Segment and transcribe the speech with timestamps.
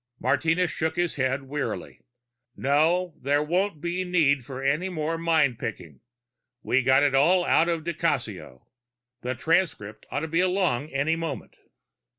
[0.19, 2.01] Martinez shook his head wearily.
[2.57, 3.13] "No.
[3.21, 5.99] There won't need to be any more mind picking.
[6.63, 8.65] We got it all out of di Cassio.
[9.21, 11.59] The transcript ought to be along any moment."